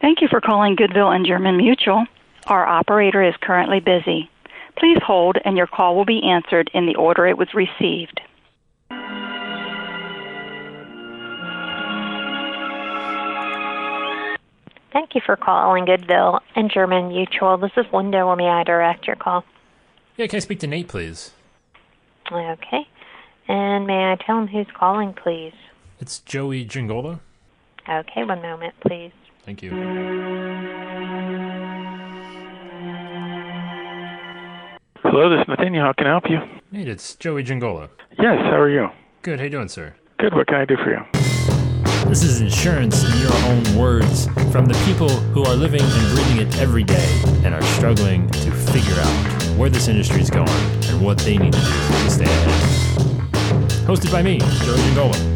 [0.00, 2.06] Thank you for calling Goodville and German Mutual.
[2.46, 4.30] Our operator is currently busy.
[4.78, 8.20] Please hold and your call will be answered in the order it was received.
[14.92, 17.58] Thank you for calling Goodville and German Mutual.
[17.58, 18.24] This is Linda.
[18.24, 19.44] Where may I direct your call?
[20.16, 21.32] Yeah, can I speak to Nate, please?
[22.32, 22.86] Okay.
[23.48, 25.52] And may I tell him who's calling, please?
[26.00, 27.20] It's Joey Giangola.
[27.88, 29.12] Okay, one moment, please.
[29.46, 29.70] Thank you.
[35.04, 35.84] Hello, this is Nathaniel.
[35.84, 36.40] How can I help you?
[36.72, 37.88] Nate, it's Joey Giangola.
[38.18, 38.88] Yes, how are you?
[39.22, 39.94] Good, how you doing, sir?
[40.18, 40.98] Good, what can I do for you?
[42.08, 46.48] This is insurance in your own words from the people who are living and breathing
[46.48, 51.00] it every day and are struggling to figure out where this industry is going and
[51.00, 53.30] what they need to do to stay ahead.
[53.86, 55.35] Hosted by me, Joey Giangola.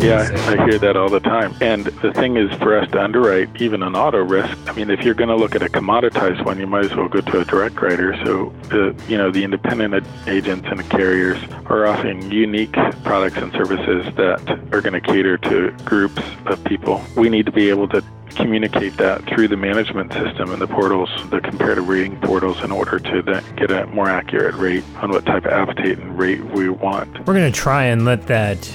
[0.00, 1.56] Yeah, I hear that all the time.
[1.60, 5.00] And the thing is, for us to underwrite even an auto risk, I mean, if
[5.02, 7.44] you're going to look at a commoditized one, you might as well go to a
[7.44, 8.14] direct writer.
[8.24, 13.52] So, the, you know, the independent agents and the carriers are offering unique products and
[13.52, 17.04] services that are going to cater to groups of people.
[17.16, 21.10] We need to be able to communicate that through the management system and the portals,
[21.30, 25.44] the comparative rating portals, in order to get a more accurate rate on what type
[25.44, 27.18] of appetite and rate we want.
[27.26, 28.70] We're going to try and let that.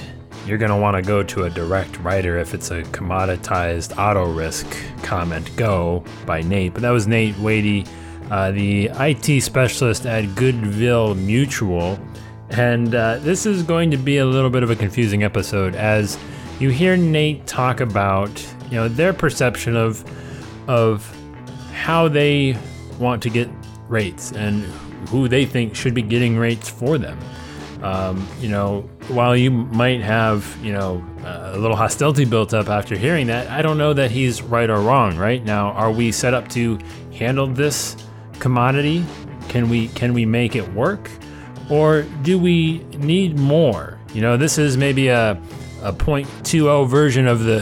[0.45, 4.30] You're going to want to go to a direct writer if it's a commoditized auto
[4.31, 4.67] risk
[5.02, 6.73] comment go by Nate.
[6.73, 7.88] But that was Nate Wadey,
[8.30, 11.97] uh, the IT specialist at Goodville Mutual.
[12.50, 16.17] And uh, this is going to be a little bit of a confusing episode as
[16.59, 18.30] you hear Nate talk about
[18.69, 20.03] you know their perception of
[20.69, 21.09] of
[21.73, 22.57] how they
[23.00, 23.50] want to get
[23.88, 24.63] rates and
[25.09, 27.19] who they think should be getting rates for them.
[27.83, 32.97] Um, you know, while you might have you know a little hostility built up after
[32.97, 35.17] hearing that, I don't know that he's right or wrong.
[35.17, 36.79] Right now, are we set up to
[37.13, 37.97] handle this
[38.39, 39.05] commodity?
[39.49, 41.11] Can we can we make it work,
[41.69, 43.99] or do we need more?
[44.13, 45.41] You know, this is maybe a
[45.81, 47.59] a 0.20 version of the,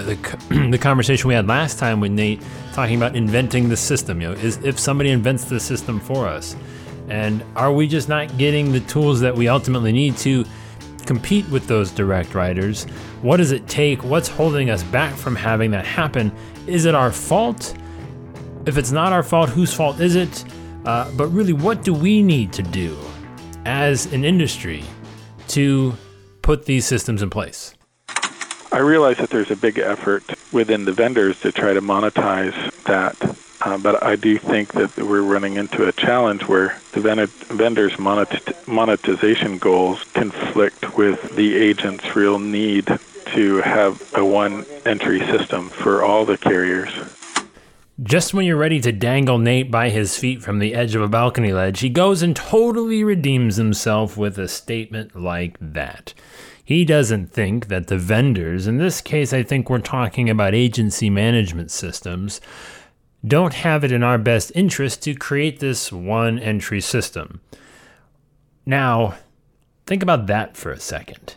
[0.50, 2.40] the the conversation we had last time with Nate
[2.74, 4.22] talking about inventing the system.
[4.22, 6.56] You know, is if somebody invents the system for us,
[7.12, 10.46] and are we just not getting the tools that we ultimately need to
[11.06, 12.86] compete with those direct writers?
[13.22, 14.02] What does it take?
[14.06, 16.32] What's holding us back from having that happen?
[16.68, 17.76] Is it our fault?
[18.66, 20.46] If it's not our fault, whose fault is it?
[20.86, 22.98] Uh, but really, what do we need to do
[23.66, 24.82] as an industry
[25.50, 25.94] to
[26.42, 27.74] put these systems in place?
[28.72, 30.24] I realize that there's a big effort
[30.54, 32.56] within the vendors to try to monetize
[32.86, 33.31] that,
[33.62, 37.98] uh, but I do think that we're running into a challenge where the ven- vendors'
[38.00, 42.88] monet- monetization goals conflict with the agent's real need
[43.34, 46.92] to have a one entry system for all the carriers.
[48.02, 51.08] Just when you're ready to dangle Nate by his feet from the edge of a
[51.08, 56.16] balcony ledge, he goes and totally redeems himself with a statement like that.
[56.64, 61.10] He doesn't think that the vendors, in this case, I think we're talking about agency
[61.10, 62.42] management systems,
[63.26, 67.42] don't have it in our best interest to create this one entry system.
[68.66, 69.16] Now,
[69.86, 71.36] think about that for a second.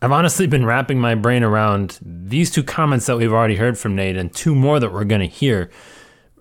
[0.00, 3.94] I've honestly been wrapping my brain around these two comments that we've already heard from
[3.94, 5.70] Nate and two more that we're going to hear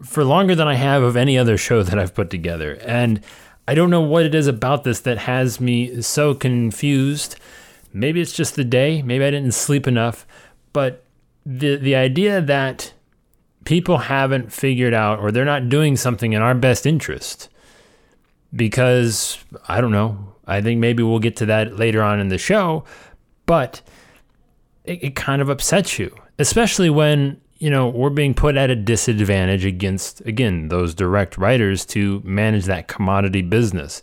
[0.03, 2.79] for longer than I have of any other show that I've put together.
[2.85, 3.21] And
[3.67, 7.35] I don't know what it is about this that has me so confused.
[7.93, 10.25] Maybe it's just the day, maybe I didn't sleep enough,
[10.73, 11.03] but
[11.45, 12.93] the the idea that
[13.65, 17.49] people haven't figured out or they're not doing something in our best interest
[18.55, 20.33] because I don't know.
[20.45, 22.83] I think maybe we'll get to that later on in the show,
[23.45, 23.81] but
[24.83, 28.75] it, it kind of upsets you, especially when you know we're being put at a
[28.75, 34.01] disadvantage against again those direct writers to manage that commodity business.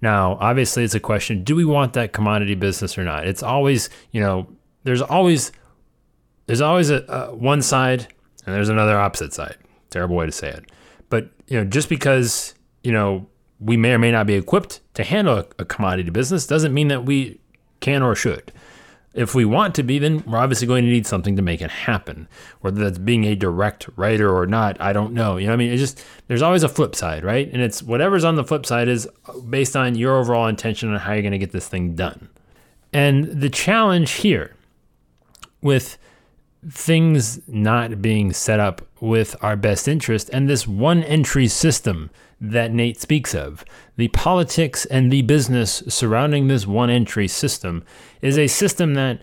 [0.00, 3.26] Now, obviously, it's a question: Do we want that commodity business or not?
[3.26, 4.46] It's always you know
[4.84, 5.52] there's always
[6.46, 8.06] there's always a, a one side
[8.46, 9.56] and there's another opposite side.
[9.90, 10.70] Terrible way to say it,
[11.08, 13.26] but you know just because you know
[13.60, 16.88] we may or may not be equipped to handle a, a commodity business doesn't mean
[16.88, 17.38] that we
[17.80, 18.52] can or should.
[19.12, 21.70] If we want to be, then we're obviously going to need something to make it
[21.70, 22.28] happen.
[22.60, 25.36] Whether that's being a direct writer or not, I don't know.
[25.36, 27.50] You know, I mean, it's just there's always a flip side, right?
[27.52, 29.08] And it's whatever's on the flip side is
[29.48, 32.28] based on your overall intention on how you're going to get this thing done.
[32.92, 34.54] And the challenge here
[35.60, 35.98] with
[36.68, 42.10] things not being set up with our best interest and this one entry system
[42.40, 43.64] that Nate speaks of.
[43.96, 47.84] The politics and the business surrounding this one entry system
[48.22, 49.20] is a system that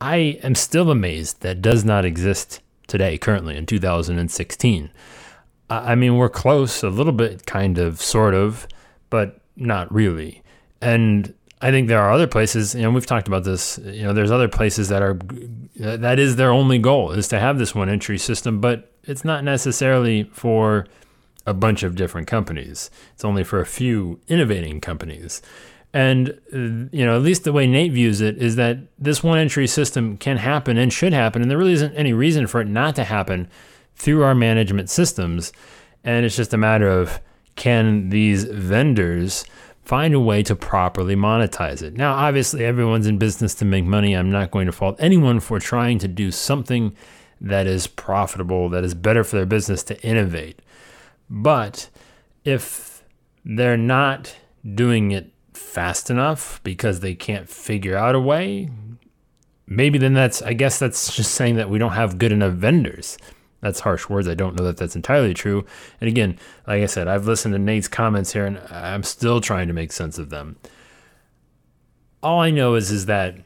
[0.00, 4.90] I am still amazed that does not exist today, currently in 2016.
[5.70, 8.66] I mean, we're close a little bit, kind of, sort of,
[9.10, 10.42] but not really.
[10.80, 14.12] And I think there are other places, you know, we've talked about this, you know,
[14.12, 15.18] there's other places that are,
[15.76, 19.42] that is their only goal is to have this one entry system, but it's not
[19.42, 20.86] necessarily for
[21.46, 22.90] a bunch of different companies.
[23.14, 25.42] It's only for a few innovating companies.
[25.92, 29.66] And, you know, at least the way Nate views it is that this one entry
[29.66, 31.40] system can happen and should happen.
[31.40, 33.48] And there really isn't any reason for it not to happen
[33.96, 35.52] through our management systems.
[36.04, 37.20] And it's just a matter of
[37.56, 39.44] can these vendors
[39.88, 41.96] find a way to properly monetize it?
[41.96, 44.14] Now, obviously, everyone's in business to make money.
[44.14, 46.94] I'm not going to fault anyone for trying to do something
[47.40, 50.60] that is profitable, that is better for their business to innovate.
[51.30, 51.88] But
[52.44, 53.02] if
[53.46, 54.36] they're not
[54.74, 58.68] doing it fast enough because they can't figure out a way,
[59.66, 63.16] maybe then that's, I guess that's just saying that we don't have good enough vendors.
[63.60, 64.28] That's harsh words.
[64.28, 65.64] I don't know that that's entirely true.
[66.00, 69.66] And again, like I said, I've listened to Nate's comments here and I'm still trying
[69.68, 70.56] to make sense of them.
[72.22, 73.36] All I know is is that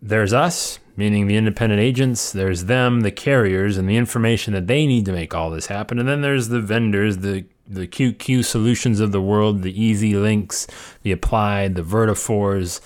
[0.00, 4.86] there's us, meaning the independent agents, there's them, the carriers, and the information that they
[4.86, 5.98] need to make all this happen.
[5.98, 10.70] And then there's the vendors, the the QQ solutions of the world, the EZLynx,
[11.02, 12.80] the Applied, the Vertafores,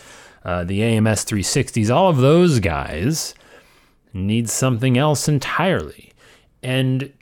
[0.44, 3.34] uh, the AMS 360s, all of those guys
[4.12, 6.11] need something else entirely.
[6.62, 7.12] And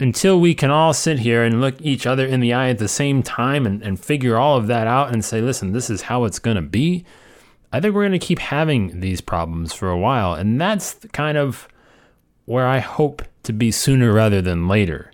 [0.00, 2.88] until we can all sit here and look each other in the eye at the
[2.88, 6.24] same time and, and figure all of that out and say, listen, this is how
[6.24, 7.04] it's going to be,
[7.72, 10.34] I think we're going to keep having these problems for a while.
[10.34, 11.68] And that's kind of
[12.46, 15.10] where I hope to be sooner rather than later.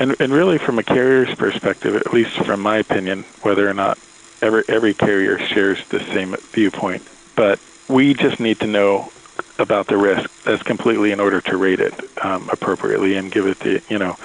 [0.00, 3.98] And, and really, from a carrier's perspective, at least from my opinion, whether or not
[4.42, 7.02] every, every carrier shares the same viewpoint,
[7.34, 7.58] but
[7.88, 9.10] we just need to know
[9.58, 11.94] about the risk as completely in order to rate it
[12.24, 14.16] um, appropriately and give it the, you know.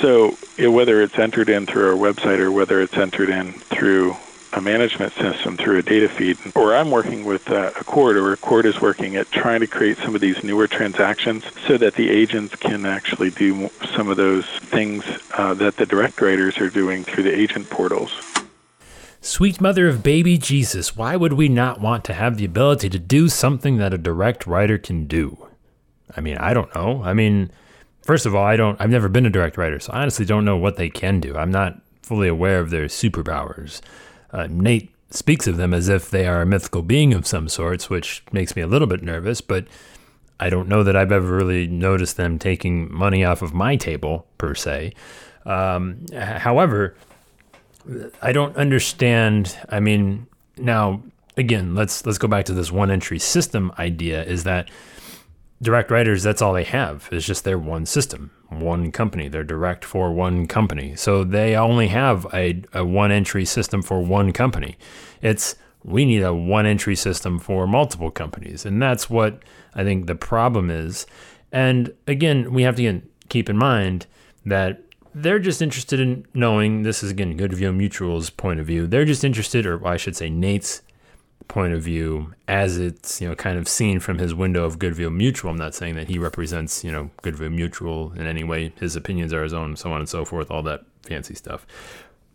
[0.00, 4.16] So whether it's entered in through our website or whether it's entered in through
[4.52, 8.64] a management system through a data feed, or I'm working with uh, ACORD, or ACORD
[8.64, 12.56] is working at trying to create some of these newer transactions so that the agents
[12.56, 15.04] can actually do some of those things
[15.36, 18.10] uh, that the direct writers are doing through the agent portals.
[19.26, 22.98] Sweet mother of baby Jesus, why would we not want to have the ability to
[23.00, 25.48] do something that a direct writer can do?
[26.16, 27.02] I mean, I don't know.
[27.02, 27.50] I mean,
[28.02, 30.44] first of all, I don't I've never been a direct writer, so I honestly don't
[30.44, 31.36] know what they can do.
[31.36, 33.80] I'm not fully aware of their superpowers.
[34.30, 37.90] Uh, Nate speaks of them as if they are a mythical being of some sorts,
[37.90, 39.66] which makes me a little bit nervous, but
[40.38, 44.28] I don't know that I've ever really noticed them taking money off of my table,
[44.38, 44.92] per se.
[45.44, 46.94] Um, however,
[48.22, 49.56] I don't understand.
[49.68, 51.02] I mean, now
[51.36, 54.24] again, let's let's go back to this one entry system idea.
[54.24, 54.70] Is that
[55.62, 56.22] direct writers?
[56.22, 57.08] That's all they have.
[57.12, 59.28] It's just their one system one company.
[59.28, 60.96] They're direct for one company.
[60.96, 64.76] So they only have a, a one entry system for one company.
[65.22, 68.66] It's we need a one entry system for multiple companies.
[68.66, 69.42] And that's what
[69.74, 71.06] I think the problem is.
[71.52, 74.06] And again, we have to keep in mind
[74.44, 74.82] that
[75.18, 78.86] they're just interested in knowing this is again Goodville Mutual's point of view.
[78.86, 80.82] They're just interested, or I should say Nate's
[81.48, 85.10] point of view as it's you know kind of seen from his window of Goodville
[85.10, 85.50] Mutual.
[85.50, 88.74] I'm not saying that he represents you know Goodville Mutual in any way.
[88.78, 91.66] His opinions are his own, so on and so forth, all that fancy stuff.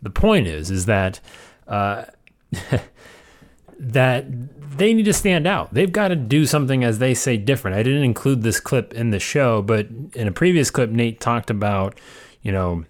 [0.02, 1.20] The point is, is that
[1.68, 2.06] uh,
[3.78, 4.26] that
[4.76, 5.72] they need to stand out.
[5.72, 7.76] They've got to do something, as they say, different.
[7.76, 11.48] I didn't include this clip in the show, but in a previous clip, Nate talked
[11.48, 11.96] about
[12.42, 12.84] you know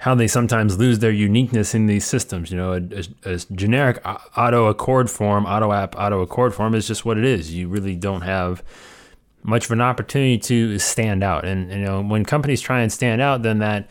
[0.00, 2.50] how they sometimes lose their uniqueness in these systems.
[2.50, 6.86] You know, a, a, a, generic auto ACORD form, auto app, auto ACORD form is
[6.86, 7.52] just what it is.
[7.52, 8.62] You really don't have
[9.42, 11.44] much of an opportunity to stand out.
[11.44, 13.88] And, you know, when companies try and stand out, then that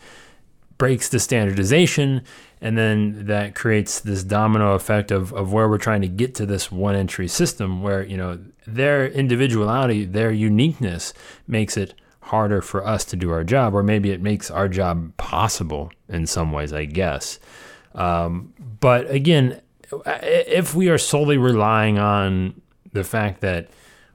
[0.78, 2.22] breaks the standardization.
[2.60, 6.46] And then that creates this domino effect of, of where we're trying to get to
[6.46, 11.14] this one entry system where, you know, their individuality, their uniqueness
[11.46, 15.16] makes it harder for us to do our job, or maybe it makes our job
[15.16, 17.38] possible in some ways, I guess.
[17.94, 19.60] Um, but again,
[20.06, 22.60] if we are solely relying on
[22.92, 23.70] the fact that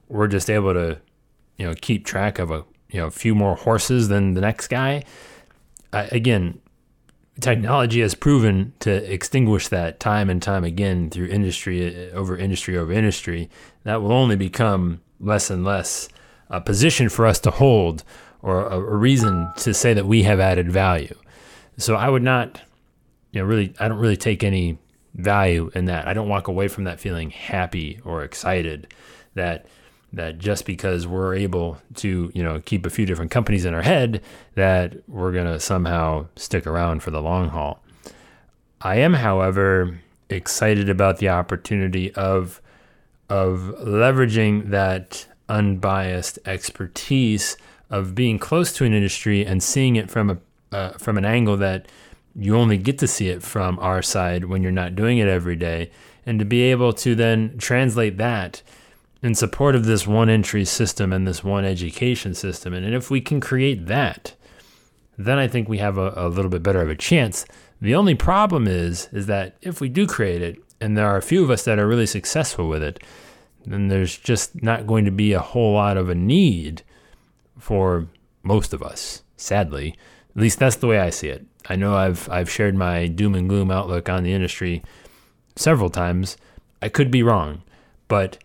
[0.08, 0.98] we're just able to,
[1.58, 5.02] you know, keep track of a you know few more horses than the next guy,
[5.92, 6.60] uh, again,
[7.40, 12.92] technology has proven to extinguish that time and time again through industry over industry over
[12.92, 13.50] industry.
[13.84, 16.08] That will only become less and less
[16.50, 18.04] a position for us to hold
[18.42, 21.14] or a, a reason to say that we have added value.
[21.78, 22.60] So I would not,
[23.32, 24.78] you know, really, I don't really take any
[25.14, 26.06] value in that.
[26.06, 28.92] I don't walk away from that feeling happy or excited
[29.34, 29.66] that
[30.12, 33.82] that just because we're able to, you know, keep a few different companies in our
[33.82, 34.22] head
[34.54, 37.82] that we're going to somehow stick around for the long haul.
[38.80, 39.98] I am, however,
[40.30, 42.60] excited about the opportunity of
[43.28, 47.56] of leveraging that unbiased expertise
[47.90, 50.38] of being close to an industry and seeing it from a
[50.72, 51.86] uh, from an angle that
[52.34, 55.56] you only get to see it from our side when you're not doing it every
[55.56, 55.90] day,
[56.26, 58.62] and to be able to then translate that
[59.22, 62.74] in support of this one entry system and this one education system.
[62.74, 64.34] And if we can create that,
[65.16, 67.46] then I think we have a, a little bit better of a chance.
[67.80, 71.22] The only problem is is that if we do create it, and there are a
[71.22, 73.02] few of us that are really successful with it,
[73.66, 76.82] then there's just not going to be a whole lot of a need
[77.58, 78.06] for
[78.42, 79.96] most of us, sadly.
[80.34, 81.44] At least that's the way I see it.
[81.68, 84.82] I know I've I've shared my doom and gloom outlook on the industry
[85.56, 86.36] several times.
[86.80, 87.62] I could be wrong,
[88.06, 88.38] but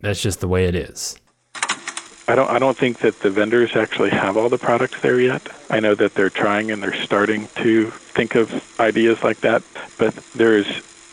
[0.00, 1.18] that's just the way it is.
[2.28, 5.46] I don't I don't think that the vendors actually have all the products there yet.
[5.70, 9.62] I know that they're trying and they're starting to think of ideas like that,
[9.98, 10.66] but there's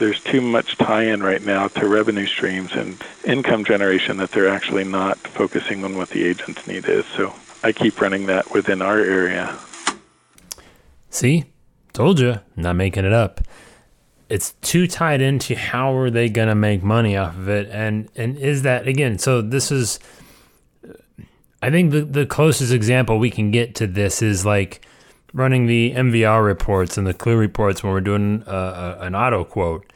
[0.03, 4.83] there's too much tie-in right now to revenue streams and income generation that they're actually
[4.83, 7.05] not focusing on what the agent's need is.
[7.05, 7.33] So
[7.63, 9.57] I keep running that within our area.
[11.09, 11.45] See,
[11.93, 13.39] told you, not making it up.
[14.27, 18.37] It's too tied into how are they gonna make money off of it, and and
[18.37, 19.17] is that again?
[19.19, 19.99] So this is,
[21.61, 24.85] I think the the closest example we can get to this is like
[25.33, 29.43] running the MVR reports and the CLUE reports when we're doing a, a, an auto
[29.43, 29.91] quote.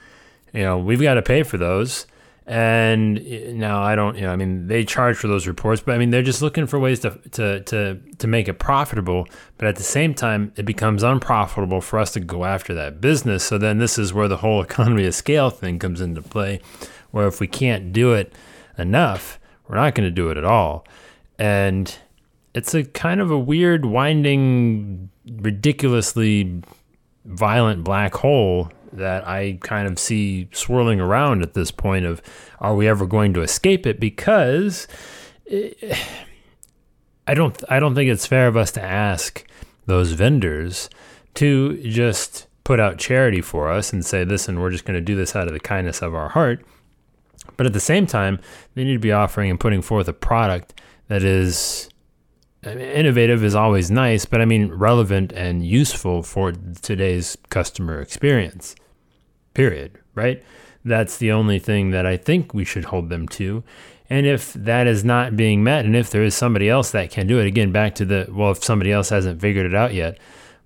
[0.54, 2.08] You know, we've got to pay for those.
[2.48, 5.94] And eh, now I don't, you know, I mean, they charge for those reports, but
[5.94, 9.28] I mean, they're just looking for ways to, to, to, to make it profitable.
[9.58, 13.44] But at the same time, it becomes unprofitable for us to go after that business.
[13.44, 16.62] So then this is where the whole economy of scale thing comes into play,
[17.12, 18.34] where if we can't do it
[18.78, 20.86] enough, we're not going to do it at all.
[21.38, 21.94] And
[22.54, 26.62] it's a kind of a weird, winding, ridiculously
[27.26, 32.22] violent black hole that I kind of see swirling around at this point of
[32.60, 34.00] are we ever going to escape it?
[34.00, 34.88] Because
[35.46, 35.98] it,
[37.28, 39.46] I don't I don't think it's fair of us to ask
[39.86, 40.90] those vendors
[41.36, 45.16] to just put out charity for us and say listen we're just going to do
[45.16, 46.66] this out of the kindness of our heart.
[47.56, 48.40] But at the same time
[48.76, 51.90] they need to be offering and putting forth a product that is
[52.66, 58.02] I mean, innovative is always nice, but I mean relevant and useful for today's customer
[58.02, 58.76] experience.
[59.54, 60.00] Period.
[60.16, 60.44] Right?
[60.84, 63.64] That's the only thing that I think we should hold them to.
[64.10, 67.28] And if that is not being met, and if there is somebody else that can
[67.28, 70.18] do it, again, back to the well, if somebody else hasn't figured it out yet,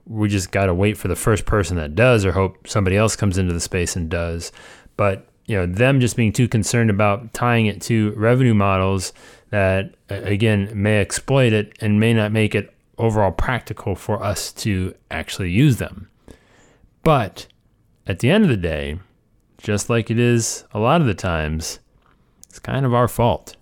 [0.05, 3.15] we just got to wait for the first person that does, or hope somebody else
[3.15, 4.51] comes into the space and does.
[4.95, 9.13] But you know, them just being too concerned about tying it to revenue models
[9.50, 14.93] that again may exploit it and may not make it overall practical for us to
[15.10, 16.10] actually use them.
[17.03, 17.48] But
[18.07, 19.00] at the end of the day,
[19.57, 21.79] just like it is a lot of the times,
[22.50, 23.55] it's kind of our fault.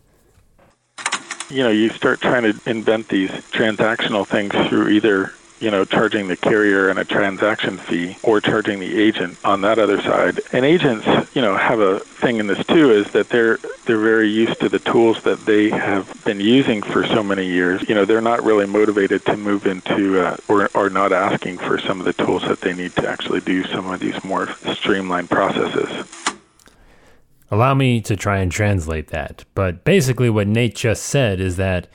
[1.50, 6.27] You know, you start trying to invent these transactional things through either you know, charging
[6.27, 10.39] the carrier and a transaction fee or charging the agent on that other side.
[10.53, 14.29] And agents, you know, have a thing in this too is that they're they're very
[14.29, 17.87] used to the tools that they have been using for so many years.
[17.89, 21.79] You know, they're not really motivated to move into uh, or are not asking for
[21.79, 25.29] some of the tools that they need to actually do some of these more streamlined
[25.29, 26.07] processes.
[27.51, 29.43] Allow me to try and translate that.
[29.55, 31.87] But basically what Nate just said is that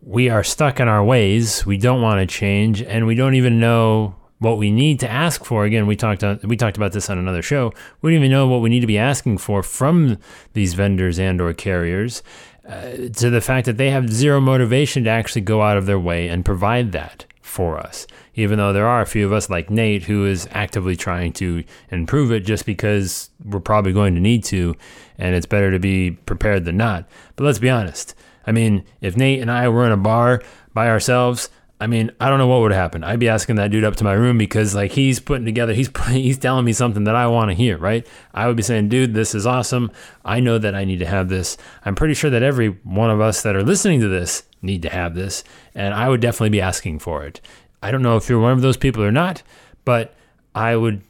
[0.00, 1.66] we are stuck in our ways.
[1.66, 5.44] We don't want to change, and we don't even know what we need to ask
[5.44, 5.64] for.
[5.64, 7.72] Again, we talked on, we talked about this on another show.
[8.00, 10.18] We don't even know what we need to be asking for from
[10.52, 12.22] these vendors and or carriers.
[12.68, 15.98] Uh, to the fact that they have zero motivation to actually go out of their
[15.98, 18.06] way and provide that for us.
[18.34, 21.64] Even though there are a few of us like Nate who is actively trying to
[21.90, 24.76] improve it just because we're probably going to need to,
[25.16, 27.08] and it's better to be prepared than not.
[27.36, 28.14] But let's be honest
[28.48, 32.30] I mean, if Nate and I were in a bar by ourselves, I mean, I
[32.30, 33.04] don't know what would happen.
[33.04, 35.90] I'd be asking that dude up to my room because like he's putting together, he's
[36.08, 38.06] he's telling me something that I want to hear, right?
[38.32, 39.92] I would be saying, "Dude, this is awesome.
[40.24, 41.58] I know that I need to have this.
[41.84, 44.88] I'm pretty sure that every one of us that are listening to this need to
[44.88, 47.42] have this, and I would definitely be asking for it.
[47.82, 49.42] I don't know if you're one of those people or not,
[49.84, 50.14] but
[50.54, 51.02] I would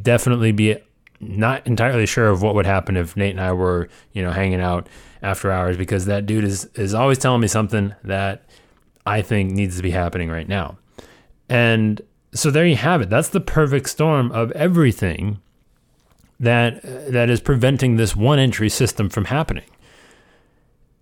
[0.00, 0.76] definitely be
[1.18, 4.60] not entirely sure of what would happen if Nate and I were, you know, hanging
[4.60, 4.86] out
[5.22, 8.44] after hours because that dude is is always telling me something that
[9.06, 10.78] I think needs to be happening right now.
[11.48, 12.00] And
[12.32, 13.10] so there you have it.
[13.10, 15.40] That's the perfect storm of everything
[16.40, 19.64] that that is preventing this one entry system from happening.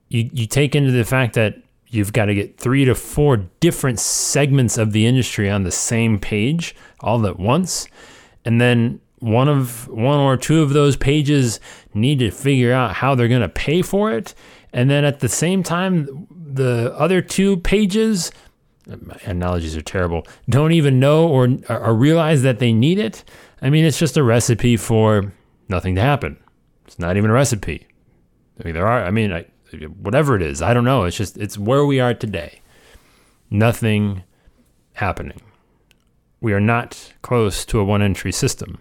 [0.09, 1.57] You you take into the fact that
[1.89, 6.19] you've got to get three to four different segments of the industry on the same
[6.19, 7.89] page all at once,
[8.45, 11.59] and then one of one or two of those pages
[11.95, 14.35] need to figure out how they're going to pay for it,
[14.73, 21.01] and then at the same time, the other two pages—my analogies are terrible don't even
[21.01, 23.25] know or, or realize that they need it.
[23.61, 25.33] I mean it's just a recipe for
[25.69, 26.39] nothing to happen.
[26.87, 27.89] It's not even a recipe.
[28.61, 29.47] I mean there are i mean I,
[30.01, 31.03] whatever it is i don't know.
[31.03, 32.61] It's just it's where we are today.
[33.51, 34.23] Nothing
[34.95, 35.41] happening.
[36.41, 38.79] We are not close to a one entry system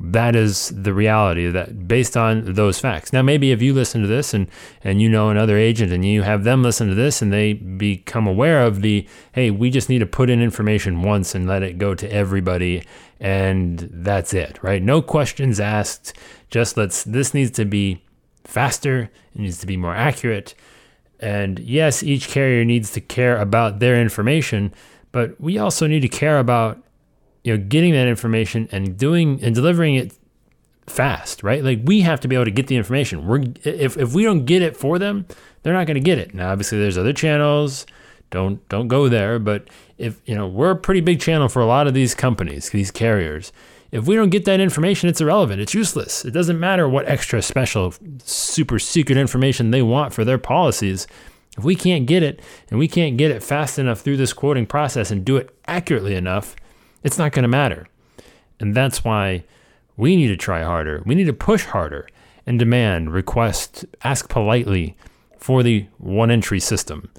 [0.00, 3.12] that is the reality that based on those facts.
[3.12, 4.46] Now, maybe if you listen to this and,
[4.84, 8.26] and you know another agent and you have them listen to this and they become
[8.26, 11.78] aware of the, hey, we just need to put in information once and let it
[11.78, 12.84] go to everybody
[13.18, 14.82] and that's it, right?
[14.82, 16.12] No questions asked.
[16.50, 18.04] Just let's, this needs to be
[18.44, 20.54] faster, it needs to be more accurate.
[21.18, 24.74] And yes, each carrier needs to care about their information,
[25.12, 26.78] but we also need to care about
[27.44, 30.16] you know, getting that information and doing and delivering it
[30.86, 31.62] fast, right?
[31.62, 33.26] Like we have to be able to get the information.
[33.26, 35.26] We're if if we don't get it for them,
[35.62, 36.34] they're not going to get it.
[36.34, 37.86] Now, obviously, there's other channels.
[38.30, 39.38] Don't don't go there.
[39.38, 42.70] But if you know, we're a pretty big channel for a lot of these companies,
[42.70, 43.52] these carriers.
[43.90, 45.62] If we don't get that information, it's irrelevant.
[45.62, 46.24] It's useless.
[46.24, 51.06] It doesn't matter what extra special, super secret information they want for their policies.
[51.56, 54.66] If we can't get it and we can't get it fast enough through this quoting
[54.66, 56.54] process and do it accurately enough,
[57.02, 57.86] it's not going to matter.
[58.60, 59.44] And that's why
[59.96, 61.02] we need to try harder.
[61.04, 62.08] We need to push harder
[62.46, 64.96] and demand, request, ask politely
[65.38, 67.10] for the one entry system.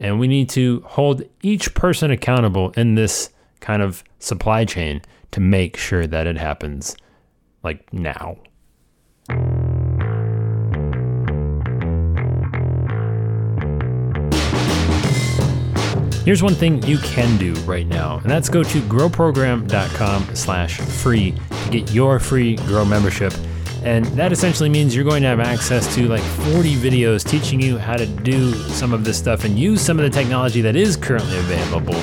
[0.00, 3.30] And we need to hold each person accountable in this
[3.60, 5.02] kind of supply chain
[5.32, 6.96] to make sure that it happens
[7.62, 8.38] like now.
[16.28, 21.32] Here's one thing you can do right now, and that's go to growprogram.com slash free
[21.32, 23.32] to get your free Grow membership.
[23.82, 27.78] And that essentially means you're going to have access to like 40 videos teaching you
[27.78, 30.98] how to do some of this stuff and use some of the technology that is
[30.98, 31.98] currently available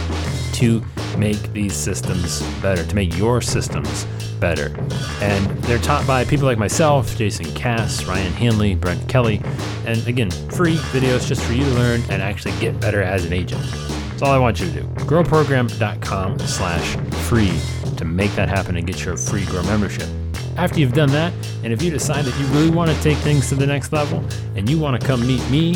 [0.54, 0.84] to
[1.20, 4.06] make these systems better, to make your systems
[4.40, 4.76] better.
[5.22, 9.40] And they're taught by people like myself, Jason Cass, Ryan Hanley, Brent Kelly,
[9.86, 13.32] and again, free videos just for you to learn and actually get better as an
[13.32, 13.64] agent.
[14.16, 14.84] That's all I want you to do.
[15.04, 16.96] Growprogram.com slash
[17.28, 17.52] free
[17.98, 20.08] to make that happen and get your free Grow membership.
[20.56, 21.34] After you've done that,
[21.66, 24.24] and if you decide that you really want to take things to the next level
[24.56, 25.76] and you want to come meet me,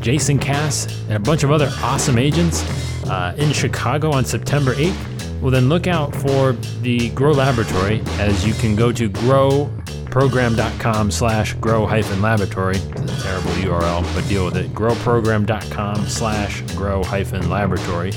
[0.00, 2.64] Jason Cass, and a bunch of other awesome agents
[3.08, 8.44] uh, in Chicago on September 8th, well, then look out for the Grow Laboratory as
[8.44, 9.70] you can go to Grow
[10.16, 12.76] growprogram.com slash grow hyphen laboratory.
[12.76, 14.72] It's a terrible URL, but deal with it.
[14.72, 18.14] Growprogram.com slash grow hyphen laboratory.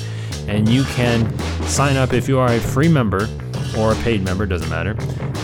[0.48, 3.28] And you can sign up if you are a free member
[3.76, 4.94] or a paid member, doesn't matter,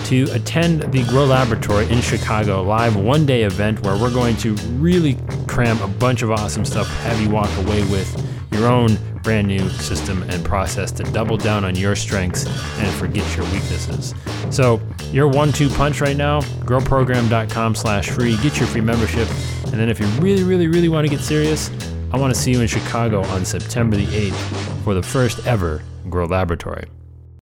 [0.07, 4.55] to attend the Grow Laboratory in Chicago live one day event where we're going to
[4.79, 8.11] really cram a bunch of awesome stuff, have you walk away with
[8.53, 12.47] your own brand new system and process to double down on your strengths
[12.79, 14.15] and forget your weaknesses.
[14.55, 19.29] So your one-two punch right now, growprogram.com slash free, get your free membership.
[19.65, 21.73] And then if you really, really, really want to get serious,
[22.13, 25.83] I want to see you in Chicago on September the 8th for the first ever
[26.09, 26.87] Grow Laboratory.